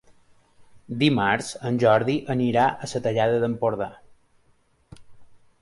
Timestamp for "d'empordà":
3.45-3.91